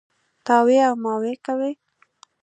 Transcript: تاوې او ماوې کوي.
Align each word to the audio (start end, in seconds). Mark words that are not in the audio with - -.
تاوې 0.45 0.77
او 0.87 0.95
ماوې 1.03 1.33
کوي. 1.45 1.71